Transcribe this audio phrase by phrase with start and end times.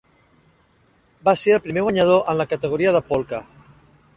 [1.29, 3.43] Va ser el primer guanyador en la categoria de Polka.